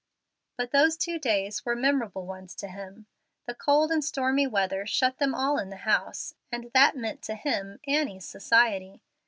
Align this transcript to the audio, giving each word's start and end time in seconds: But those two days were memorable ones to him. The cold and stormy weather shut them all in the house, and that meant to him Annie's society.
But 0.57 0.71
those 0.71 0.97
two 0.97 1.19
days 1.19 1.63
were 1.63 1.75
memorable 1.75 2.25
ones 2.25 2.55
to 2.55 2.67
him. 2.69 3.05
The 3.45 3.53
cold 3.53 3.91
and 3.91 4.03
stormy 4.03 4.47
weather 4.47 4.87
shut 4.87 5.19
them 5.19 5.35
all 5.35 5.59
in 5.59 5.69
the 5.69 5.75
house, 5.85 6.33
and 6.51 6.71
that 6.73 6.97
meant 6.97 7.21
to 7.21 7.35
him 7.35 7.79
Annie's 7.87 8.25
society. 8.25 9.03